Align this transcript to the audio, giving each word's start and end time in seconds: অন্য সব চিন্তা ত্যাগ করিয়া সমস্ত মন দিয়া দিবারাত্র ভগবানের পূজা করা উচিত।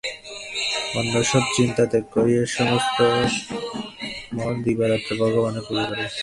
অন্য 0.95 1.13
সব 1.23 1.43
চিন্তা 1.57 1.83
ত্যাগ 1.85 2.05
করিয়া 2.13 2.43
সমস্ত 2.57 2.97
মন 4.33 4.53
দিয়া 4.53 4.63
দিবারাত্র 4.63 5.09
ভগবানের 5.21 5.63
পূজা 5.67 5.83
করা 5.89 6.03
উচিত। 6.03 6.19